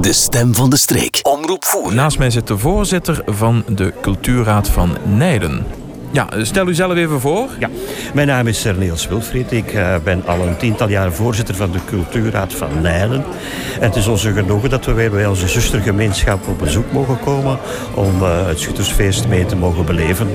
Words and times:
De 0.00 0.12
stem 0.12 0.54
van 0.54 0.70
de 0.70 0.76
streek. 0.76 1.20
Omroep 1.22 1.64
Voeren. 1.64 1.94
Naast 1.94 2.18
mij 2.18 2.30
zit 2.30 2.46
de 2.46 2.58
voorzitter 2.58 3.22
van 3.26 3.64
de 3.68 3.92
Cultuurraad 4.00 4.68
van 4.68 4.96
Nijden. 5.04 5.66
Ja, 6.10 6.28
stel 6.42 6.68
u 6.68 6.74
zelf 6.74 6.94
even 6.94 7.20
voor. 7.20 7.48
Ja, 7.58 7.68
mijn 8.14 8.26
naam 8.26 8.46
is 8.46 8.66
Niels 8.78 9.08
Wilfried. 9.08 9.52
Ik 9.52 9.74
uh, 9.74 9.94
ben 10.04 10.22
al 10.26 10.40
een 10.40 10.56
tiental 10.56 10.88
jaar 10.88 11.12
voorzitter 11.12 11.54
van 11.54 11.70
de 11.70 11.78
Cultuurraad 11.86 12.52
van 12.52 12.68
Nijlen. 12.82 13.24
En 13.80 13.86
het 13.86 13.96
is 13.96 14.06
onze 14.06 14.32
genoegen 14.32 14.70
dat 14.70 14.84
we 14.84 14.92
weer 14.92 15.10
bij 15.10 15.26
onze 15.26 15.48
zustergemeenschap 15.48 16.48
op 16.48 16.58
bezoek 16.58 16.92
mogen 16.92 17.20
komen 17.24 17.58
om 17.94 18.22
uh, 18.22 18.46
het 18.46 18.60
Schuttersfeest 18.60 19.28
mee 19.28 19.46
te 19.46 19.56
mogen 19.56 19.86
beleven. 19.86 20.28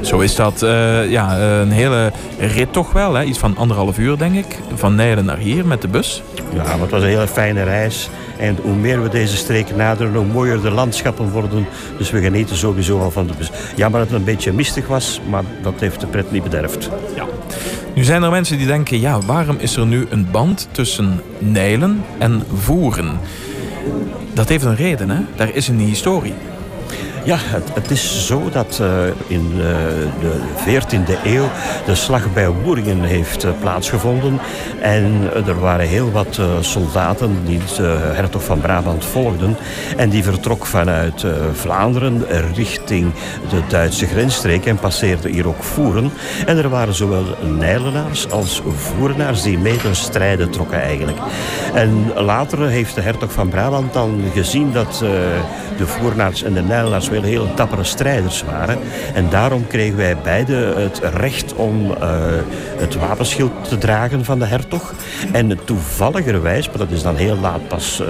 Zo 0.00 0.18
is 0.18 0.34
dat 0.34 0.62
uh, 0.62 1.10
ja, 1.10 1.38
een 1.38 1.70
hele 1.70 2.12
rit 2.38 2.72
toch 2.72 2.92
wel. 2.92 3.14
Hè? 3.14 3.22
Iets 3.22 3.38
van 3.38 3.56
anderhalf 3.56 3.98
uur, 3.98 4.18
denk 4.18 4.34
ik. 4.34 4.58
Van 4.74 4.94
Nijlen 4.94 5.24
naar 5.24 5.38
hier 5.38 5.66
met 5.66 5.82
de 5.82 5.88
bus. 5.88 6.22
Ja, 6.54 6.62
maar 6.62 6.80
het 6.80 6.90
was 6.90 7.02
een 7.02 7.08
hele 7.08 7.28
fijne 7.28 7.62
reis. 7.62 8.10
En 8.42 8.58
hoe 8.62 8.74
meer 8.74 9.02
we 9.02 9.08
deze 9.08 9.36
streken 9.36 9.76
naderen, 9.76 10.14
hoe 10.14 10.24
mooier 10.24 10.60
de 10.60 10.70
landschappen 10.70 11.30
worden. 11.30 11.66
Dus 11.98 12.10
we 12.10 12.20
genieten 12.20 12.56
sowieso 12.56 13.00
al 13.00 13.10
van 13.10 13.26
de 13.26 13.32
bus. 13.38 13.50
Jammer 13.76 14.00
dat 14.00 14.08
het 14.08 14.18
een 14.18 14.24
beetje 14.24 14.52
mistig 14.52 14.86
was, 14.86 15.20
maar 15.28 15.42
dat 15.62 15.74
heeft 15.80 16.00
de 16.00 16.06
pret 16.06 16.32
niet 16.32 16.42
bederfd. 16.42 16.90
Ja. 17.16 17.24
Nu 17.94 18.04
zijn 18.04 18.22
er 18.22 18.30
mensen 18.30 18.58
die 18.58 18.66
denken, 18.66 19.00
ja, 19.00 19.20
waarom 19.20 19.56
is 19.58 19.76
er 19.76 19.86
nu 19.86 20.06
een 20.10 20.30
band 20.30 20.68
tussen 20.70 21.20
Nijlen 21.38 22.04
en 22.18 22.42
Voeren? 22.54 23.18
Dat 24.32 24.48
heeft 24.48 24.64
een 24.64 24.76
reden, 24.76 25.10
hè? 25.10 25.20
Daar 25.36 25.54
is 25.54 25.68
een 25.68 25.78
historie. 25.78 26.34
Ja, 27.24 27.36
het, 27.40 27.74
het, 27.74 27.90
is 27.90 28.26
zo 28.26 28.48
dat 28.52 28.78
uh, 28.82 28.88
in 29.26 29.52
uh, 29.56 29.62
de 30.20 30.40
14e 30.66 31.24
eeuw 31.24 31.48
de 31.86 31.94
slag 31.94 32.32
bij 32.32 32.48
Woeringen 32.48 33.02
heeft 33.02 33.44
uh, 33.44 33.50
plaatsgevonden. 33.60 34.40
En 34.80 35.30
er 35.46 35.60
waren 35.60 35.86
heel 35.86 36.10
wat 36.10 36.40
soldaten 36.60 37.38
die 37.44 37.60
de 37.76 37.98
hertog 38.12 38.44
van 38.44 38.60
Brabant 38.60 39.04
volgden. 39.04 39.56
En 39.96 40.10
die 40.10 40.22
vertrok 40.22 40.66
vanuit 40.66 41.24
Vlaanderen 41.52 42.24
richting 42.54 43.12
de 43.50 43.60
Duitse 43.68 44.06
grensstreek 44.06 44.66
en 44.66 44.78
passeerde 44.78 45.28
hier 45.28 45.48
ook 45.48 45.62
Voeren. 45.62 46.12
En 46.46 46.58
er 46.58 46.68
waren 46.68 46.94
zowel 46.94 47.24
Nijlenaars 47.58 48.30
als 48.30 48.62
Voerenaars 48.76 49.42
die 49.42 49.58
mee 49.58 49.76
ten 49.76 49.96
strijde 49.96 50.50
trokken 50.50 50.82
eigenlijk. 50.82 51.18
En 51.74 52.12
later 52.16 52.68
heeft 52.68 52.94
de 52.94 53.00
hertog 53.00 53.32
van 53.32 53.48
Brabant 53.48 53.92
dan 53.92 54.22
gezien 54.34 54.72
dat 54.72 55.04
de 55.76 55.86
Voerenaars 55.86 56.42
en 56.42 56.52
de 56.52 56.62
Nijlenaars 56.62 57.08
wel 57.12 57.22
heel 57.22 57.48
dappere 57.54 57.84
strijders 57.84 58.44
waren. 58.44 58.78
En 59.14 59.28
daarom 59.30 59.66
kregen 59.66 59.96
wij 59.96 60.16
beide 60.22 60.54
het 60.54 61.00
recht 61.14 61.54
om 61.54 61.90
uh, 61.90 61.96
het 62.76 62.94
wapenschild 62.94 63.52
te 63.68 63.78
dragen 63.78 64.24
van 64.24 64.38
de 64.38 64.44
hertog. 64.44 64.94
En 65.32 65.58
toevalligerwijs, 65.64 66.68
maar 66.68 66.78
dat 66.78 66.90
is 66.90 67.02
dan 67.02 67.16
heel 67.16 67.36
laat 67.36 67.68
pas 67.68 68.00
uh, 68.00 68.08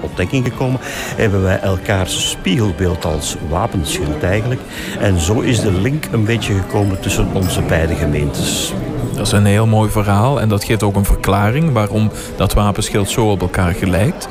ontdekking 0.00 0.44
gekomen, 0.44 0.80
hebben 1.16 1.42
wij 1.42 1.60
elkaars 1.60 2.30
spiegelbeeld 2.30 3.04
als 3.04 3.36
wapenschild 3.48 4.22
eigenlijk. 4.22 4.60
En 5.00 5.20
zo 5.20 5.40
is 5.40 5.60
de 5.60 5.72
link 5.72 6.08
een 6.12 6.24
beetje 6.24 6.54
gekomen 6.54 7.00
tussen 7.00 7.28
onze 7.32 7.62
beide 7.62 7.94
gemeentes. 7.94 8.72
Dat 9.14 9.26
is 9.26 9.32
een 9.32 9.46
heel 9.46 9.66
mooi 9.66 9.90
verhaal 9.90 10.40
en 10.40 10.48
dat 10.48 10.64
geeft 10.64 10.82
ook 10.82 10.96
een 10.96 11.04
verklaring 11.04 11.72
waarom 11.72 12.10
dat 12.36 12.52
wapenschild 12.52 13.10
zo 13.10 13.30
op 13.30 13.40
elkaar 13.40 13.72
gelijkt. 13.72 14.28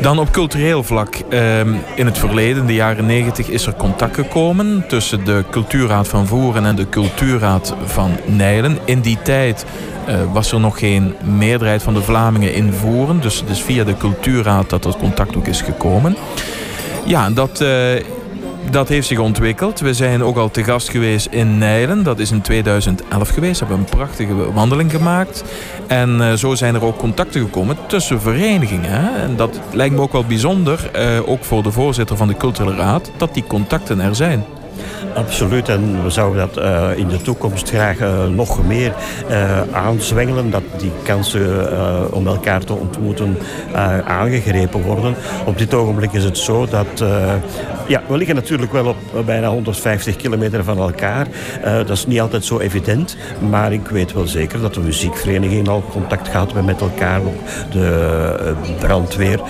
Dan 0.00 0.18
op 0.18 0.30
cultureel 0.30 0.82
vlak. 0.82 1.16
In 1.94 2.06
het 2.06 2.18
verleden, 2.18 2.66
de 2.66 2.74
jaren 2.74 3.06
90, 3.06 3.48
is 3.48 3.66
er 3.66 3.74
contact 3.74 4.14
gekomen 4.14 4.84
tussen 4.88 5.24
de 5.24 5.44
Cultuurraad 5.50 6.08
van 6.08 6.26
Voeren 6.26 6.64
en 6.64 6.76
de 6.76 6.88
Cultuurraad 6.88 7.74
van 7.84 8.10
Nijlen. 8.24 8.78
In 8.84 9.00
die 9.00 9.18
tijd 9.22 9.64
uh, 10.08 10.32
was 10.32 10.52
er 10.52 10.60
nog 10.60 10.78
geen 10.78 11.14
meerderheid 11.22 11.82
van 11.82 11.94
de 11.94 12.02
Vlamingen 12.02 12.54
in 12.54 12.72
Voeren. 12.72 13.20
Dus 13.20 13.40
het 13.40 13.50
is 13.50 13.62
via 13.62 13.84
de 13.84 13.96
Cultuurraad 13.96 14.70
dat 14.70 14.82
dat 14.82 14.96
contact 14.96 15.36
ook 15.36 15.46
is 15.46 15.60
gekomen. 15.60 16.16
Ja, 17.04 17.30
dat 17.30 17.60
uh, 17.60 17.68
dat 18.70 18.88
heeft 18.88 19.06
zich 19.06 19.18
ontwikkeld. 19.18 19.80
We 19.80 19.94
zijn 19.94 20.22
ook 20.22 20.36
al 20.36 20.50
te 20.50 20.64
gast 20.64 20.88
geweest 20.88 21.26
in 21.30 21.58
Nijlen. 21.58 22.02
Dat 22.02 22.18
is 22.18 22.30
in 22.30 22.40
2011 22.40 23.28
geweest. 23.28 23.60
We 23.60 23.66
hebben 23.66 23.84
een 23.84 23.96
prachtige 23.96 24.52
wandeling 24.52 24.90
gemaakt. 24.90 25.44
En 25.86 26.20
uh, 26.20 26.32
zo 26.32 26.54
zijn 26.54 26.74
er 26.74 26.84
ook 26.84 26.98
contacten 26.98 27.40
gekomen 27.40 27.76
tussen 27.86 28.20
verenigingen. 28.20 28.90
Hè? 28.90 29.22
En 29.22 29.36
dat 29.36 29.60
lijkt 29.72 29.94
me 29.94 30.00
ook 30.00 30.12
wel 30.12 30.24
bijzonder, 30.24 30.90
uh, 30.96 31.28
ook 31.28 31.44
voor 31.44 31.62
de 31.62 31.72
voorzitter 31.72 32.16
van 32.16 32.28
de 32.28 32.36
Culturele 32.36 32.76
Raad, 32.76 33.10
dat 33.16 33.34
die 33.34 33.44
contacten 33.46 34.00
er 34.00 34.14
zijn. 34.14 34.44
Absoluut. 35.14 35.68
En 35.68 36.02
we 36.02 36.10
zouden 36.10 36.48
dat 36.48 36.64
uh, 36.64 36.98
in 36.98 37.08
de 37.08 37.22
toekomst 37.22 37.68
graag 37.68 37.98
nog 38.30 38.66
meer 38.66 38.94
aanzwengelen. 39.72 40.50
Dat 40.50 40.62
die 40.78 40.92
kansen 41.02 42.12
om 42.12 42.26
elkaar 42.26 42.64
te 42.64 42.72
ontmoeten 42.72 43.38
aangegrepen 44.06 44.82
worden. 44.82 45.14
Op 45.44 45.58
dit 45.58 45.74
ogenblik 45.74 46.12
is 46.12 46.24
het 46.24 46.38
zo 46.38 46.66
dat... 46.66 47.04
ja, 47.86 48.02
we 48.08 48.16
liggen 48.16 48.34
natuurlijk 48.34 48.72
wel 48.72 48.86
op 48.86 49.26
bijna 49.26 49.48
150 49.48 50.16
kilometer 50.16 50.64
van 50.64 50.78
elkaar. 50.78 51.26
dat 51.62 51.90
is 51.90 52.06
niet 52.06 52.20
altijd 52.20 52.44
zo 52.44 52.58
evident. 52.58 53.16
Maar 53.50 53.72
ik 53.72 53.88
weet 53.88 54.12
wel 54.12 54.26
zeker 54.26 54.60
dat 54.60 54.74
de 54.74 54.80
muziekvereniging 54.80 55.68
al 55.68 55.84
contact 55.90 56.28
gehad 56.28 56.46
hebben 56.46 56.64
met 56.64 56.80
elkaar. 56.80 57.20
De 57.70 58.54
brandweer 58.78 59.40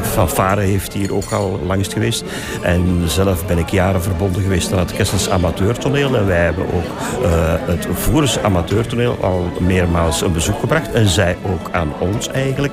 van 0.00 0.28
Varen 0.28 0.64
heeft 0.64 0.92
hier 0.92 1.14
ook 1.14 1.30
al 1.30 1.60
langs 1.66 1.88
geweest. 1.88 2.24
En 2.62 3.02
zelf 3.06 3.46
ben 3.46 3.58
ik 3.58 3.68
jaren 3.68 4.02
verbonden 4.02 4.42
geweest 4.42 4.72
aan 4.72 4.78
het 4.78 4.92
Kessels 4.92 5.30
Amateurtoneel. 5.30 6.16
En 6.16 6.26
wij 6.26 6.44
hebben 6.44 6.64
ook 6.64 7.20
het 7.66 7.86
Voerens 7.92 8.38
Amateurtoneel 8.38 9.16
al 9.20 9.50
meermaals 9.60 10.20
een 10.20 10.32
bezoek 10.32 10.60
gebracht. 10.60 10.92
En 10.92 11.08
zij 11.08 11.36
ook 11.46 11.68
aan 11.72 11.92
ons 11.98 12.28
eigenlijk. 12.28 12.72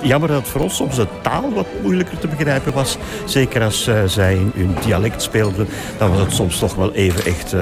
Jammer 0.00 0.28
dat 0.28 0.48
voor 0.48 0.60
ons 0.60 0.76
soms 0.76 0.96
de 0.96 1.06
taal 1.22 1.52
wat 1.54 1.66
moeilijker 1.82 2.18
te 2.18 2.28
begrijpen 2.28 2.72
was. 2.72 2.98
Zeker 3.24 3.62
als 3.62 3.79
uh, 3.88 4.02
zij 4.06 4.34
in 4.34 4.52
hun 4.54 4.76
dialect 4.84 5.22
speelden. 5.22 5.68
Dan 5.98 6.10
was 6.10 6.20
het 6.20 6.32
soms 6.32 6.58
toch 6.58 6.74
wel 6.74 6.92
even 6.92 7.24
echt 7.24 7.54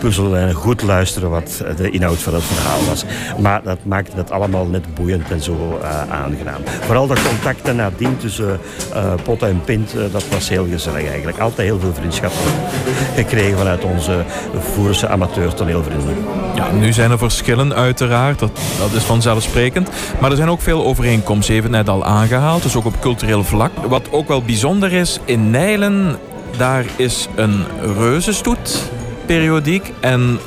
puzzelen 0.00 0.40
en 0.40 0.52
goed 0.52 0.82
luisteren 0.82 1.30
wat 1.30 1.64
de 1.76 1.90
inhoud 1.90 2.18
van 2.18 2.34
het 2.34 2.42
verhaal 2.42 2.84
was. 2.88 3.04
Maar 3.38 3.62
dat 3.62 3.78
maakte 3.84 4.16
het 4.16 4.30
allemaal 4.30 4.66
net 4.66 4.94
boeiend 4.94 5.30
en 5.30 5.42
zo 5.42 5.80
aangenaam. 6.10 6.60
Vooral 6.80 7.06
de 7.06 7.22
contacten 7.28 7.76
nadien 7.76 8.16
tussen 8.18 8.60
Pot 9.22 9.42
en 9.42 9.60
Pint, 9.64 9.94
dat 10.12 10.24
was 10.28 10.48
heel 10.48 10.66
gezellig 10.70 11.08
eigenlijk. 11.08 11.38
Altijd 11.38 11.68
heel 11.68 11.80
veel 11.80 11.94
vriendschap 11.94 12.32
gekregen 13.14 13.58
vanuit 13.58 13.84
onze 13.84 14.24
Voerse 14.58 15.08
amateurtoneelvrienden. 15.08 16.16
Ja, 16.54 16.70
nu 16.70 16.92
zijn 16.92 17.10
er 17.10 17.18
verschillen 17.18 17.74
uiteraard, 17.74 18.38
dat, 18.38 18.50
dat 18.78 18.92
is 18.92 19.02
vanzelfsprekend. 19.02 19.88
Maar 20.20 20.30
er 20.30 20.36
zijn 20.36 20.48
ook 20.48 20.60
veel 20.60 20.84
overeenkomsten, 20.84 21.54
even 21.54 21.70
net 21.70 21.88
al 21.88 22.04
aangehaald, 22.04 22.62
dus 22.62 22.76
ook 22.76 22.84
op 22.84 23.00
cultureel 23.00 23.44
vlak. 23.44 23.70
Wat 23.88 24.08
ook 24.10 24.28
wel 24.28 24.42
bijzonder 24.42 24.92
is, 24.92 25.20
in 25.24 25.39
Nijlen, 25.40 26.18
daar 26.56 26.84
is 26.96 27.28
een 27.34 27.64
reuzenstoet 27.98 28.90
periodiek 29.26 29.92
en 30.00 30.38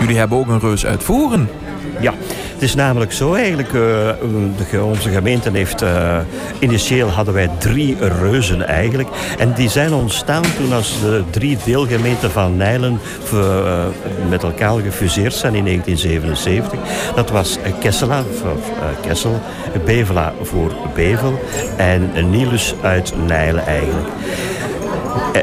jullie 0.00 0.18
hebben 0.18 0.38
ook 0.38 0.48
een 0.48 0.60
reus 0.60 0.86
uitvoeren. 0.86 1.48
Ja, 2.00 2.14
het 2.62 2.70
is 2.70 2.76
namelijk 2.76 3.12
zo 3.12 3.34
eigenlijk, 3.34 3.72
uh, 3.72 3.82
de, 4.70 4.82
onze 4.82 5.08
gemeente 5.10 5.50
heeft, 5.52 5.82
uh, 5.82 6.18
initieel 6.58 7.08
hadden 7.08 7.34
wij 7.34 7.50
drie 7.58 7.96
reuzen 7.98 8.66
eigenlijk. 8.66 9.08
En 9.38 9.52
die 9.52 9.68
zijn 9.68 9.92
ontstaan 9.92 10.42
toen 10.56 10.72
als 10.72 11.00
de 11.00 11.22
drie 11.30 11.58
deelgemeenten 11.64 12.30
van 12.30 12.56
Nijlen 12.56 13.00
uh, 13.34 13.84
met 14.28 14.42
elkaar 14.42 14.80
gefuseerd 14.80 15.34
zijn 15.34 15.54
in 15.54 15.64
1977. 15.64 16.78
Dat 17.14 17.30
was 17.30 17.58
Kessela 17.80 18.22
voor 18.22 18.56
Kessel, 19.00 19.40
Bevela 19.84 20.32
voor 20.42 20.72
Bevel 20.94 21.40
en 21.76 22.30
Nilus 22.30 22.74
uit 22.82 23.12
Nijlen 23.26 23.66
eigenlijk. 23.66 24.08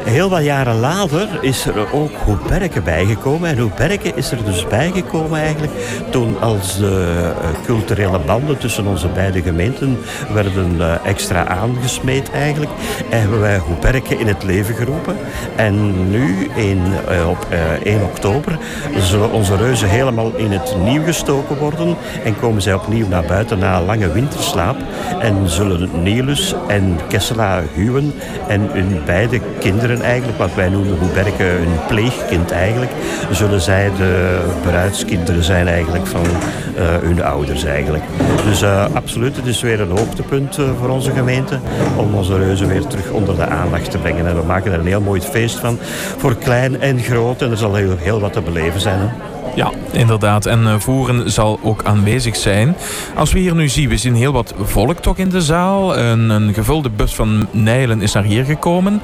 Heel 0.04 0.28
wat 0.28 0.44
jaren 0.44 0.80
later 0.80 1.28
is 1.40 1.66
er 1.66 1.92
ook 1.92 2.10
Hoeberken 2.24 2.84
bijgekomen. 2.84 3.48
En 3.50 3.58
Hoeberken 3.58 4.16
is 4.16 4.30
er 4.30 4.44
dus 4.44 4.66
bijgekomen 4.66 5.40
eigenlijk 5.40 5.72
toen 6.10 6.40
als 6.40 6.78
de 6.78 7.32
culturele 7.64 8.18
banden 8.18 8.58
tussen 8.58 8.86
onze 8.86 9.08
beide 9.08 9.42
gemeenten 9.42 9.98
werden 10.32 10.80
extra 11.04 11.46
aangesmeed 11.46 12.30
eigenlijk. 12.30 12.70
En 13.10 13.20
hebben 13.20 13.40
wij 13.40 13.58
Hoeberken 13.58 14.18
in 14.18 14.26
het 14.26 14.42
leven 14.42 14.74
geroepen. 14.74 15.16
En 15.56 16.10
nu 16.10 16.50
in, 16.54 16.82
op 17.28 17.46
1 17.82 18.02
oktober 18.02 18.58
zullen 18.98 19.32
onze 19.32 19.56
reuzen 19.56 19.88
helemaal 19.88 20.32
in 20.36 20.52
het 20.52 20.76
nieuw 20.84 21.04
gestoken 21.04 21.56
worden. 21.56 21.96
En 22.24 22.38
komen 22.38 22.62
zij 22.62 22.74
opnieuw 22.74 23.08
naar 23.08 23.24
buiten 23.24 23.58
na 23.58 23.76
een 23.76 23.84
lange 23.84 24.12
winterslaap. 24.12 24.76
En 25.20 25.48
zullen 25.48 26.02
Nielus 26.02 26.54
en 26.68 26.98
Kessela 27.08 27.62
huwen 27.74 28.14
en 28.48 28.68
hun 28.72 29.00
beide 29.04 29.40
kinderen 29.60 30.02
eigenlijk, 30.02 30.38
wat 30.38 30.54
wij 30.54 30.68
noemen 30.68 30.98
Hoeberken 30.98 31.46
een 31.46 31.86
pleegkind 31.88 32.50
eigenlijk, 32.50 32.90
zullen 33.30 33.60
zij 33.60 33.90
de 33.96 34.40
bruidskinderen 34.62 35.44
zijn 35.44 35.68
eigenlijk 35.68 36.06
van 36.06 36.24
uh, 36.24 36.82
hun 37.00 37.22
ouders 37.22 37.64
eigenlijk. 37.64 38.04
Dus 38.44 38.62
uh, 38.62 38.86
absoluut, 38.92 39.36
het 39.36 39.46
is 39.46 39.60
weer 39.60 39.80
een 39.80 39.90
hoogtepunt 39.90 40.58
uh, 40.58 40.64
voor 40.78 40.88
onze 40.88 41.10
gemeente 41.10 41.58
om 41.96 42.14
onze 42.14 42.38
reuzen 42.38 42.68
weer 42.68 42.86
terug 42.86 43.10
onder 43.10 43.36
de 43.36 43.46
aandacht 43.46 43.90
te 43.90 43.98
brengen. 43.98 44.26
En 44.26 44.36
we 44.36 44.46
maken 44.46 44.72
er 44.72 44.78
een 44.78 44.86
heel 44.86 45.00
mooi 45.00 45.20
feest 45.20 45.58
van 45.58 45.78
voor 46.16 46.36
klein 46.36 46.80
en 46.80 46.98
groot 46.98 47.42
en 47.42 47.50
er 47.50 47.56
zal 47.56 47.74
heel, 47.74 47.96
heel 47.96 48.20
wat 48.20 48.32
te 48.32 48.40
beleven 48.40 48.80
zijn. 48.80 49.10
Ja, 49.54 49.70
inderdaad. 49.90 50.46
En 50.46 50.62
uh, 50.62 50.74
Voeren 50.78 51.30
zal 51.30 51.58
ook 51.62 51.84
aanwezig 51.84 52.36
zijn. 52.36 52.76
Als 53.16 53.32
we 53.32 53.38
hier 53.38 53.54
nu 53.54 53.68
zien, 53.68 53.88
we 53.88 53.96
zien 53.96 54.14
heel 54.14 54.32
wat 54.32 54.54
volk 54.62 54.98
toch 54.98 55.16
in 55.16 55.28
de 55.28 55.40
zaal. 55.40 55.96
Een, 55.98 56.30
een 56.30 56.54
gevulde 56.54 56.90
bus 56.90 57.14
van 57.14 57.46
Nijlen 57.50 58.02
is 58.02 58.12
naar 58.12 58.22
hier 58.22 58.44
gekomen. 58.44 59.02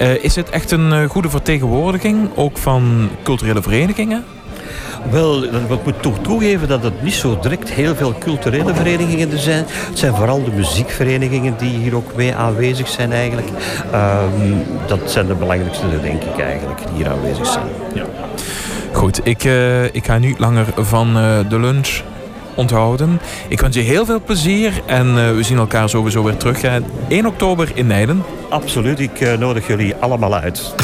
Uh, 0.00 0.24
is 0.24 0.36
het 0.36 0.50
echt 0.50 0.70
een 0.70 0.92
uh, 0.92 1.08
goede 1.08 1.30
vertegenwoordiging, 1.30 2.28
ook 2.34 2.58
van 2.58 3.08
culturele 3.22 3.62
verenigingen? 3.62 4.24
Wel, 5.10 5.44
ik 5.44 5.84
moet 5.84 6.02
toch 6.02 6.18
toegeven 6.22 6.68
dat 6.68 6.82
het 6.82 7.02
niet 7.02 7.14
zo 7.14 7.38
direct 7.40 7.70
heel 7.70 7.94
veel 7.94 8.14
culturele 8.18 8.74
verenigingen 8.74 9.32
er 9.32 9.38
zijn. 9.38 9.64
Het 9.68 9.98
zijn 9.98 10.14
vooral 10.14 10.44
de 10.44 10.50
muziekverenigingen 10.50 11.54
die 11.58 11.78
hier 11.78 11.96
ook 11.96 12.16
mee 12.16 12.34
aanwezig 12.34 12.88
zijn 12.88 13.12
eigenlijk. 13.12 13.48
Um, 13.94 14.62
dat 14.86 15.10
zijn 15.10 15.26
de 15.26 15.34
belangrijkste, 15.34 16.00
denk 16.02 16.22
ik 16.22 16.38
eigenlijk, 16.38 16.78
die 16.78 16.96
hier 16.96 17.08
aanwezig 17.08 17.46
zijn. 17.46 17.66
Ja. 17.94 18.04
Goed, 18.98 19.26
ik, 19.26 19.44
uh, 19.44 19.84
ik 19.84 20.04
ga 20.04 20.18
niet 20.18 20.38
langer 20.38 20.66
van 20.76 21.16
uh, 21.16 21.38
de 21.48 21.58
lunch 21.58 22.02
onthouden. 22.54 23.20
Ik 23.48 23.60
wens 23.60 23.76
je 23.76 23.82
heel 23.82 24.04
veel 24.04 24.20
plezier 24.20 24.82
en 24.86 25.06
uh, 25.06 25.30
we 25.34 25.42
zien 25.42 25.58
elkaar 25.58 25.88
sowieso 25.88 26.22
weer 26.22 26.36
terug. 26.36 26.62
1 27.08 27.26
oktober 27.26 27.70
in 27.74 27.86
Nijden. 27.86 28.24
Absoluut, 28.48 28.98
ik 28.98 29.38
nodig 29.38 29.66
jullie 29.66 29.94
allemaal 29.94 30.34
uit. 30.34 30.74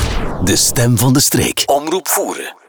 De 0.44 0.56
stem 0.56 0.98
van 0.98 1.12
de 1.12 1.20
streek. 1.20 1.62
Omroep 1.66 2.08
voeren. 2.08 2.63